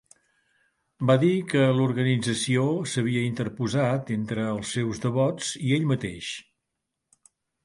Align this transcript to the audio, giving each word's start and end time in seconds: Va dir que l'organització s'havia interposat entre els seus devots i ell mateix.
Va 1.09 1.15
dir 1.23 1.29
que 1.51 1.65
l'organització 1.79 2.63
s'havia 2.93 3.27
interposat 3.27 4.11
entre 4.17 4.47
els 4.55 4.73
seus 4.79 5.03
devots 5.05 5.53
i 5.69 5.77
ell 5.79 5.87
mateix. 5.95 6.33